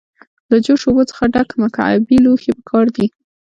له 0.49 0.57
جوش 0.65 0.81
اوبو 0.87 1.03
څخه 1.11 1.23
ډک 1.33 1.49
مکعبي 1.61 2.17
لوښی 2.23 2.51
پکار 2.57 2.85
دی. 2.95 3.05